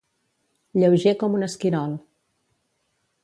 Lleuger 0.83 1.13
com 1.25 1.37
un 1.39 1.45
esquirol. 1.49 1.95